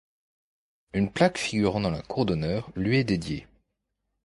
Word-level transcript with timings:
Une 0.93 1.11
plaque 1.11 1.37
figurant 1.37 1.79
dans 1.79 1.91
la 1.91 2.01
cour 2.01 2.25
d’honneur 2.25 2.71
lui 2.75 2.97
est 2.97 3.03
dédiée. 3.03 3.45